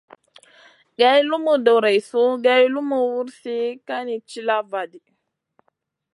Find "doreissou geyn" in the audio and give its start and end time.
1.65-2.67